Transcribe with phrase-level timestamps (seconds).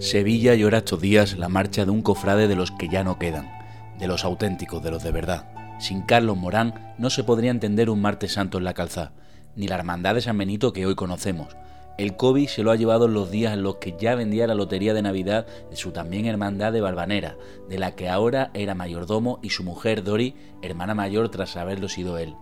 [0.00, 3.50] Sevilla llora estos días la marcha de un cofrade de los que ya no quedan,
[3.98, 5.50] de los auténticos, de los de verdad.
[5.80, 9.12] Sin Carlos Morán no se podría entender un martes santo en la calzada,
[9.56, 11.56] ni la hermandad de San Benito que hoy conocemos.
[11.98, 14.54] El COVID se lo ha llevado en los días en los que ya vendía la
[14.54, 17.36] lotería de Navidad de su también hermandad de Barbanera,
[17.68, 22.18] de la que ahora era mayordomo y su mujer Dori, hermana mayor tras haberlo sido
[22.18, 22.36] él.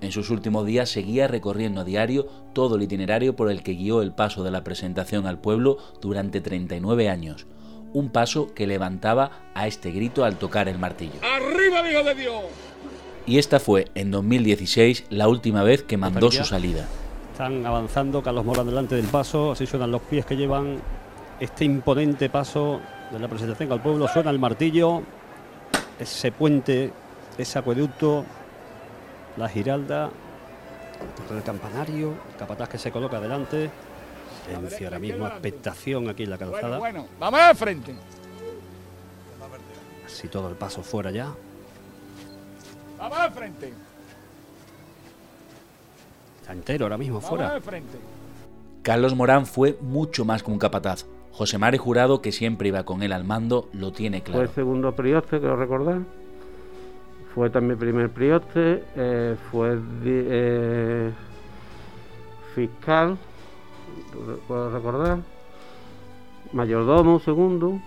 [0.00, 4.00] En sus últimos días seguía recorriendo a diario todo el itinerario por el que guió
[4.00, 7.46] el paso de la presentación al pueblo durante 39 años.
[7.92, 11.20] Un paso que levantaba a este grito al tocar el martillo.
[11.22, 12.42] ¡Arriba, Hijo de Dios!
[13.26, 16.86] Y esta fue, en 2016, la última vez que mandó su salida.
[17.32, 20.78] Están avanzando, Carlos Mora delante del paso, así suenan los pies que llevan
[21.40, 22.80] este imponente paso
[23.12, 24.08] de la presentación al pueblo.
[24.08, 25.02] Suena el martillo,
[25.98, 26.92] ese puente,
[27.36, 28.24] ese acueducto
[29.38, 30.10] la Giralda,
[31.30, 33.70] el campanario, el capataz que se coloca delante.
[34.46, 36.78] Silencio ahora mismo, expectación aquí en la calzada.
[36.78, 37.94] Bueno, bueno, vamos al frente.
[40.04, 41.32] Así todo el paso fuera ya.
[42.98, 43.72] Vamos al frente.
[46.40, 47.50] Está entero ahora mismo Vamos fuera.
[47.52, 47.98] al frente.
[48.82, 51.04] Carlos Morán fue mucho más que un capataz.
[51.30, 54.52] José Mare Jurado, que siempre iba con él al mando, lo tiene Fue claro.
[54.54, 56.00] segundo prioste, creo recordar.
[57.38, 58.82] Fue también primer prioste.
[58.96, 61.12] eh, fue eh,
[62.52, 63.16] fiscal,
[64.48, 65.18] puedo recordar.
[66.52, 67.78] Mayordomo, segundo.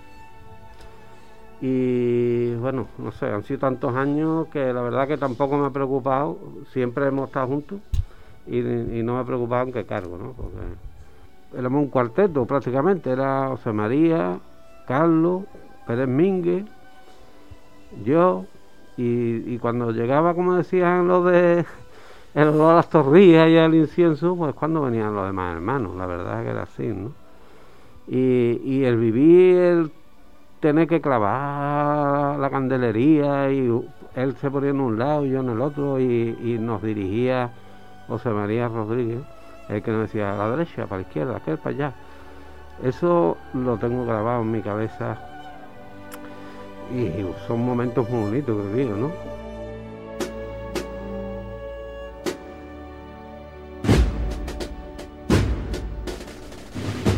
[1.59, 5.69] Y bueno, no sé, han sido tantos años que la verdad que tampoco me ha
[5.71, 6.37] preocupado.
[6.71, 7.81] Siempre hemos estado juntos
[8.47, 10.31] y, y no me ha preocupado en qué cargo, ¿no?
[10.31, 13.09] Porque éramos un cuarteto prácticamente.
[13.09, 14.39] Era José María,
[14.87, 15.43] Carlos,
[15.85, 16.63] Pérez Mínguez,
[18.05, 18.45] yo,
[19.01, 21.65] y, cuando llegaba, como decían los de
[22.35, 26.05] el olor a las torrillas y al incienso, pues cuando venían los demás hermanos, la
[26.05, 27.11] verdad que era así, ¿no?
[28.07, 29.91] Y, y el vivir, el
[30.59, 33.67] tener que clavar la candelería y
[34.15, 37.51] él se ponía en un lado y yo en el otro y, y nos dirigía
[38.07, 39.21] José María Rodríguez,
[39.69, 41.93] el que nos decía a la derecha, para la izquierda, aquel para allá.
[42.83, 45.30] Eso lo tengo grabado en mi cabeza
[46.93, 49.11] y son momentos muy bonitos que vivo, ¿no?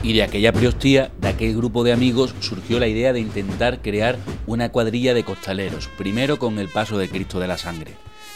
[0.04, 4.18] Y de aquella priostía, de aquel grupo de amigos, surgió la idea de intentar crear
[4.46, 7.94] una cuadrilla de costaleros, primero con el paso de Cristo de la Sangre.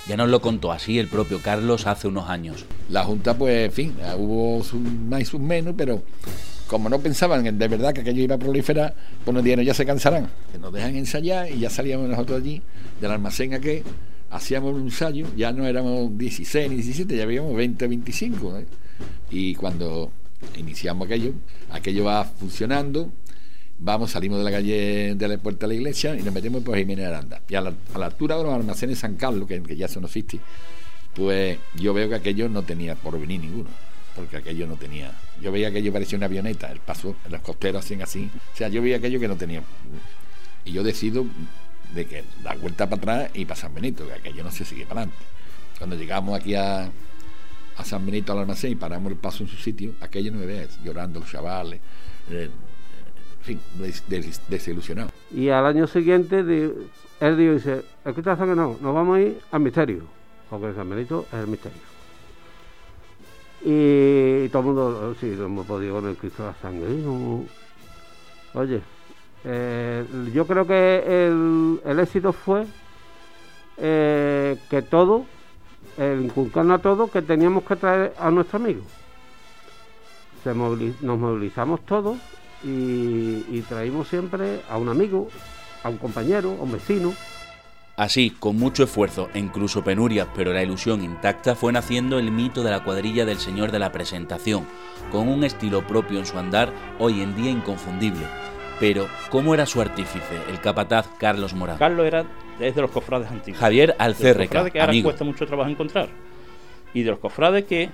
[0.08, 2.66] Ya nos lo contó así el propio Carlos hace unos años.
[2.90, 6.02] La Junta, pues, en fin, hubo sus más y sus menos, pero
[6.68, 9.74] como no pensaban en- de verdad que aquello iba a proliferar, pues nos dijeron, ya
[9.74, 12.62] se cansarán, que nos dejan ensayar y ya salíamos nosotros allí
[13.02, 13.84] del almacén a que
[14.30, 18.58] hacíamos un ensayo, ya no éramos 16 ni 17, ya habíamos 20 o 25.
[18.58, 18.66] ¿eh?
[19.32, 20.12] Y cuando
[20.58, 21.34] iniciamos aquello,
[21.72, 23.12] aquello va funcionando,
[23.80, 26.78] vamos, salimos de la calle de la puerta de la iglesia y nos metemos por
[26.78, 27.42] Jiménez Aranda.
[27.48, 30.40] Y a la, altura de los almacenes San Carlos, que, que ya son no existe,
[31.16, 33.70] pues yo veo que aquello no tenía porvenir ninguno,
[34.18, 35.14] porque aquello no tenía.
[35.40, 38.30] Yo veía que aquello parecía una avioneta, el paso, los costeros hacían así.
[38.54, 39.62] O sea, yo veía aquello que no tenía.
[40.66, 41.26] Y yo decido
[41.94, 44.86] de que dar vuelta para atrás y para San Benito, que aquello no se sigue
[44.86, 45.24] para adelante.
[45.78, 46.92] Cuando llegamos aquí a,
[47.78, 50.46] a San Benito al almacén y paramos el paso en su sitio, aquello no me
[50.48, 51.80] ves, llorando los chavales,
[52.32, 52.50] eh,
[53.40, 55.10] en fin, des- des- desilusionado.
[55.34, 59.60] Y al año siguiente él dijo, dice, la Sangre no, nos vamos a ir al
[59.62, 60.04] misterio,
[60.50, 61.78] porque San Benito es el misterio.
[63.63, 66.88] Y, todo el mundo, sí, no hemos podido con el Cristo de la Sangre.
[68.53, 68.81] Oye,
[69.44, 72.66] eh, yo creo que el, el éxito fue
[73.78, 75.25] eh, que todo,
[75.97, 78.81] el inculcarnos a todos que teníamos que traer a nuestro amigo.
[80.44, 82.18] Se nos movilizamos todos
[82.63, 85.29] y, y traímos siempre a un amigo,
[85.84, 87.13] a un compañero, a un vecino.
[87.97, 92.62] Así, con mucho esfuerzo e incluso penurias, pero la ilusión intacta, fue naciendo el mito
[92.62, 94.68] de la cuadrilla del Señor de la Presentación,
[95.12, 98.22] con un estilo propio en su andar, hoy en día inconfundible.
[98.80, 101.80] Pero, ¿cómo era su artífice, el capataz Carlos Morán?
[101.80, 102.24] Carlos era
[102.60, 103.60] es de los cofrades antiguos.
[103.60, 105.10] Javier de los Alcérreca, cofrades que ahora amigo.
[105.10, 106.10] cuesta mucho trabajo encontrar.
[106.94, 107.89] Y de los cofrades que,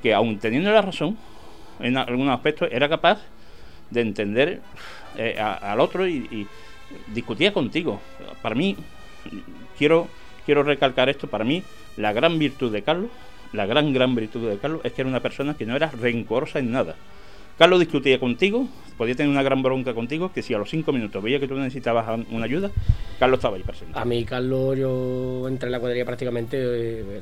[0.00, 1.18] que aun teniendo la razón,
[1.80, 3.18] en algunos aspectos, era capaz
[3.90, 4.60] de entender
[5.16, 6.46] eh, a- al otro y, y
[7.12, 8.00] discutía contigo.
[8.42, 8.76] Para mí,
[9.76, 10.08] quiero,
[10.46, 11.62] quiero recalcar esto, para mí,
[11.96, 13.10] la gran virtud de Carlos,
[13.52, 16.58] la gran, gran virtud de Carlos, es que era una persona que no era rencorosa
[16.58, 16.94] en nada.
[17.58, 21.20] Carlos discutía contigo, podía tener una gran bronca contigo, que si a los cinco minutos
[21.22, 22.70] veía que tú necesitabas una ayuda,
[23.18, 23.98] Carlos estaba ahí presente.
[23.98, 27.20] A mí, Carlos, yo entré en la cuadrilla prácticamente eh,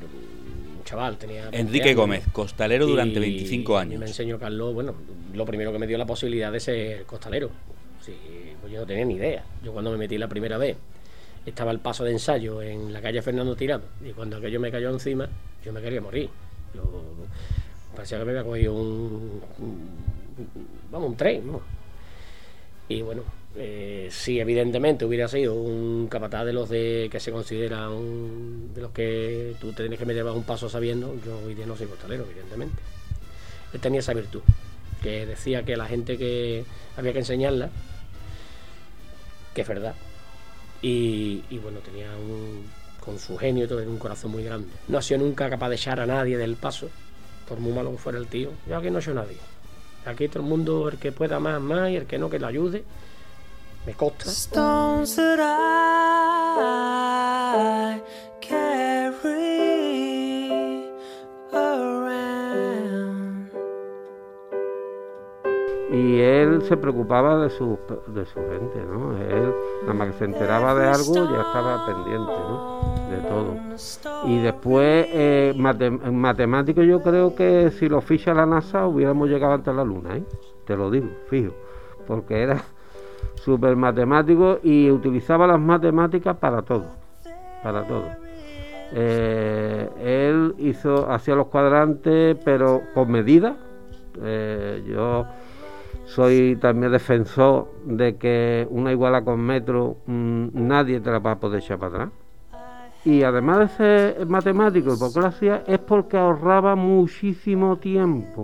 [0.77, 1.43] un chaval, tenía.
[1.49, 3.99] 15 Enrique años, Gómez, costalero durante y- 25 Y años.
[3.99, 4.93] me enseñó Carlos, bueno,
[5.33, 7.49] lo primero que me dio la posibilidad de ser costalero.
[8.05, 8.13] Sí,
[8.61, 9.43] pues yo no tenía ni idea.
[9.63, 10.77] Yo cuando me metí la primera vez
[11.49, 14.89] estaba el paso de ensayo en la calle Fernando Tirado y cuando aquello me cayó
[14.89, 15.29] encima
[15.67, 16.29] yo me quería morir.
[16.73, 16.83] Yo
[17.93, 19.41] parecía que me había cogido un,
[20.89, 21.61] vamos, un tren, ¿no?
[22.87, 23.23] Y bueno,
[23.55, 28.81] eh, si evidentemente hubiera sido un capataz de los de que se considera un, de
[28.81, 31.87] los que tú tienes que meter bajo un paso sabiendo, yo hoy día no soy
[31.87, 32.81] costalero, evidentemente.
[33.73, 34.41] Él tenía esa virtud,
[35.03, 36.63] que decía que la gente que
[36.95, 37.69] había que enseñarla,
[39.53, 39.95] que es verdad.
[40.81, 42.65] Y, bueno, tenía un,
[42.99, 44.69] con su genio y todo, un corazón muy grande.
[44.87, 46.89] No ha sido nunca capaz de echar a nadie del paso,
[47.47, 48.51] por muy malo que fuera el tío.
[48.67, 49.37] Yo aquí no a nadie.
[50.05, 52.47] Aquí todo el mundo, el que pueda más, más, y el que no, que lo
[52.47, 52.83] ayude.
[53.85, 54.29] Me consta.
[66.63, 67.77] Se preocupaba de su,
[68.07, 69.17] de su gente, ¿no?
[69.17, 72.95] Él, nada más que se enteraba de algo, ya estaba pendiente, ¿no?
[73.09, 73.53] De todo.
[74.27, 79.29] Y después, eh, mate- en matemático, yo creo que si lo ficha la NASA hubiéramos
[79.29, 80.23] llegado antes la Luna, ¿eh?
[80.65, 81.53] Te lo digo, fijo.
[82.05, 82.61] Porque era
[83.35, 86.85] súper matemático y utilizaba las matemáticas para todo.
[87.63, 88.05] Para todo.
[88.93, 93.55] Eh, él hizo, hacía los cuadrantes, pero con medida.
[94.21, 95.25] Eh, yo
[96.05, 101.39] soy también defensor de que una iguala con metro mm, nadie te la va a
[101.39, 102.09] poder echar para atrás.
[103.05, 108.43] Y además de ser matemático hacía es porque ahorraba muchísimo tiempo.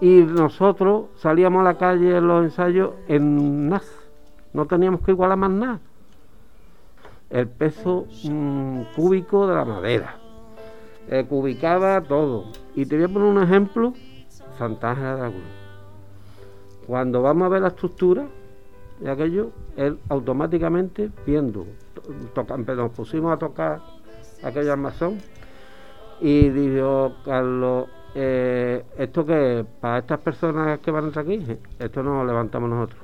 [0.00, 3.82] Y nosotros salíamos a la calle en los ensayos en nada.
[4.52, 5.80] No teníamos que igualar más nada.
[7.30, 10.16] El peso mm, cúbico de la madera.
[11.08, 12.52] Eh, cubicaba todo.
[12.74, 13.92] Y te voy a poner un ejemplo.
[14.58, 15.65] Santa de Laguna.
[16.86, 18.26] Cuando vamos a ver la estructura
[19.00, 21.66] de aquello, él automáticamente viendo,
[22.34, 23.80] toca- nos pusimos a tocar
[24.42, 25.18] aquel armazón
[26.20, 31.44] y dijo Carlos, eh, esto que para estas personas que van a entrar aquí,
[31.78, 33.00] esto no lo levantamos nosotros.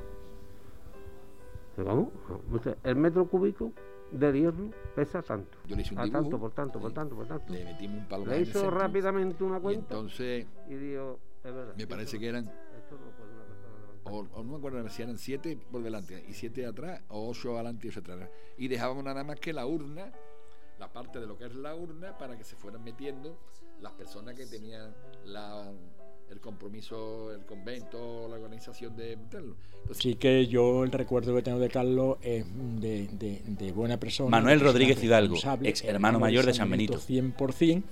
[2.52, 3.73] Dice, El metro cúbico
[4.11, 5.56] de hierro pesa tanto.
[5.67, 7.52] Yo le hice un A dibujo, tanto, por tanto, por tanto, por tanto.
[7.52, 11.75] Le metimos un palo Le hizo rápidamente una Y cuenta entonces y dijo, es verdad.
[11.76, 12.44] me parece que eran,
[14.04, 17.54] o, o no me acuerdo si eran siete por delante y siete atrás, o ocho
[17.54, 18.28] adelante y ocho atrás.
[18.58, 20.12] Y dejábamos nada más que la urna,
[20.78, 23.38] la parte de lo que es la urna, para que se fueran metiendo
[23.81, 24.94] las personas que tenían
[25.25, 25.72] la,
[26.31, 29.56] el compromiso, el convento, la organización de meterlo.
[29.82, 32.44] Entonces, Sí que yo el recuerdo que tengo de Carlos es
[32.81, 34.31] de, de- de buena persona.
[34.31, 37.82] Manuel Rodríguez Hidalgo, ex hermano mayor de San 100%,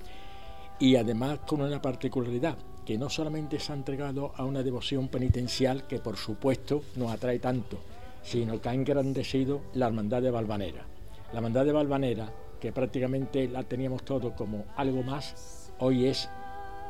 [0.80, 2.56] y además con una particularidad,
[2.90, 7.38] que no solamente se ha entregado a una devoción penitencial que por supuesto nos atrae
[7.38, 7.78] tanto,
[8.20, 10.86] sino que ha engrandecido la hermandad de Valvanera.
[11.32, 16.28] La hermandad de Valvanera, que prácticamente la teníamos todo como algo más, hoy es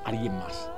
[0.06, 0.70] alguien más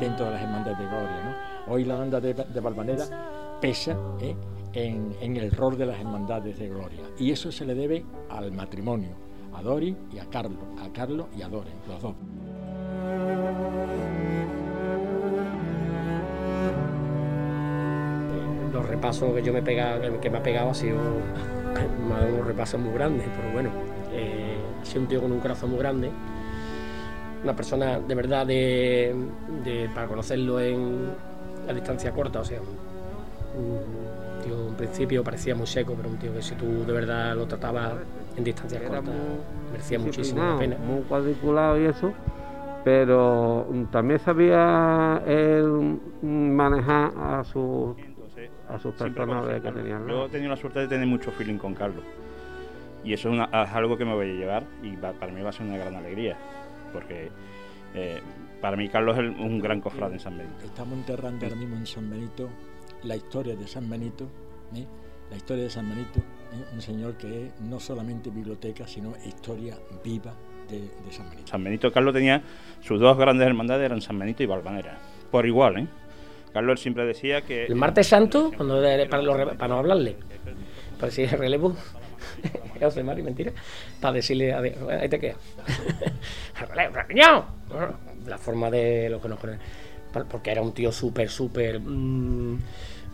[0.00, 1.64] dentro de las hermandades de gloria.
[1.68, 4.34] Hoy la hermandad de, de Valvanera pesa ¿eh?
[4.72, 7.02] en, en el rol de las hermandades de gloria.
[7.18, 9.10] Y eso se le debe al matrimonio,
[9.52, 12.14] a Dori y a Carlos, a Carlos y a Dori, los dos.
[19.00, 20.98] Los repasos que yo me he pegado, que, me ha pegado ha sido
[22.06, 23.70] me ha dado unos repasos muy grandes, pero bueno,
[24.12, 26.10] eh, ha sido un tío con un corazón muy grande,
[27.42, 29.14] una persona de verdad de,
[29.64, 31.30] de- para conocerlo en
[31.68, 36.32] a distancia corta, o sea, un, tío en principio parecía muy seco, pero un tío
[36.34, 37.92] que si tú de verdad lo tratabas
[38.36, 39.14] en cortas muy
[39.72, 40.76] merecía muchísimo la pena.
[40.78, 42.12] Muy cuadriculado y eso,
[42.84, 47.96] pero también sabía él manejar a sus
[48.74, 50.06] a sus personas a que tenían.
[50.08, 52.04] Yo he tenido la suerte de tener mucho feeling con Carlos.
[53.04, 55.40] Y eso es, una- es algo que me voy a llevar y va- para mí
[55.42, 56.36] va a ser una gran alegría.
[56.92, 57.30] Porque
[57.94, 58.20] eh,
[58.60, 60.64] para mí Carlos es un gran cofrade en San Benito.
[60.64, 62.48] Estamos enterrando ahora mismo en San Benito
[63.04, 64.24] la historia de San Benito,
[64.74, 64.84] ¿eh?
[65.30, 66.64] la historia de San Benito, ¿eh?
[66.74, 70.34] un señor que es no solamente biblioteca, sino historia viva
[70.68, 71.48] de, de San Benito.
[71.48, 72.42] San Benito Carlos tenía
[72.80, 74.98] sus dos grandes hermandades eran San Benito y Valvanera.
[75.30, 75.86] Por igual, ¿eh?
[76.52, 77.66] Carlos siempre decía que...
[77.66, 80.16] El martes santo, cuando de- para, los re- para no hablarle,
[80.96, 81.74] para decir el relevo,
[82.80, 83.52] José Mari, mentira,
[84.00, 85.36] para decirle, ade- ahí te queda.
[86.60, 86.68] El
[87.08, 87.44] relevo.
[88.26, 89.58] La forma de lo que nos ponen,
[90.30, 92.58] porque era un tío súper, súper mm,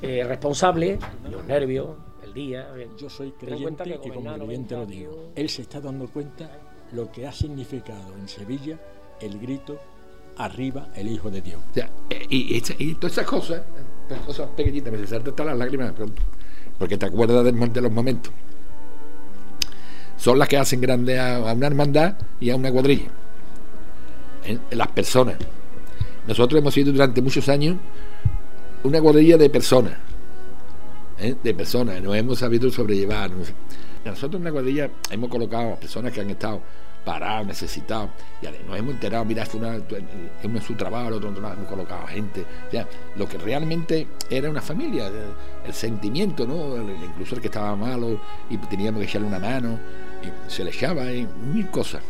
[0.02, 0.98] eh, responsable,
[1.30, 1.90] los nervios,
[2.24, 2.66] el día.
[2.98, 5.32] Yo soy creyente que y como creyente lo 90 digo.
[5.36, 6.50] Él se está dando cuenta
[6.92, 8.78] lo que ha significado en Sevilla
[9.20, 9.78] el grito
[10.36, 11.60] arriba el Hijo de Dios.
[11.70, 11.90] O sea,
[12.28, 12.60] y,
[12.94, 13.62] todas esas cosas,
[14.08, 15.92] pues, cosas pequeñitas, me saltan hasta las lágrimas
[16.78, 18.32] porque te acuerdas de, los momentos.
[20.16, 23.10] Son las que hacen grande a, una hermandad y a una cuadrilla.
[24.70, 25.36] Las personas.
[26.26, 27.76] Nosotros hemos sido durante muchos años
[28.82, 29.94] una cuadrilla de personas.
[31.18, 31.34] ¿eh?
[31.42, 33.30] De personas, nos hemos sabido sobrellevar.
[34.04, 36.60] Nosotros en una cuadrilla hemos colocado a personas que han estado
[37.06, 38.10] parados, necesitados,
[38.42, 39.78] y nos hemos enterado, mira, esto una,
[40.44, 42.44] uno es su trabajo, el otro no, hemos colocado gente.
[43.16, 45.14] Lo que realmente era una familia, el,
[45.66, 46.76] el sentimiento, ¿no?
[46.76, 48.20] Incluso el que estaba malo
[48.50, 49.78] y teníamos que echarle una mano,
[50.22, 52.02] y se le echaba, y mil cosas,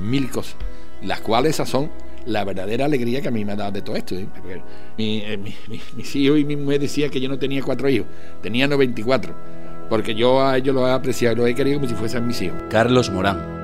[0.00, 0.54] mil cosas,
[1.02, 1.90] las cuales esas son
[2.26, 4.14] la verdadera alegría que a mí me ha dado de todo esto.
[4.14, 4.26] ¿eh?
[4.96, 7.88] Mi- eh, mi- mi- mis hijos y mi mujer decían que yo no tenía cuatro
[7.88, 8.06] hijos,
[8.42, 9.34] tenía 94,
[9.90, 12.58] porque yo a ellos los he apreciado, los he querido como si fuesen mis hijos.
[12.70, 13.55] Carlos Morán,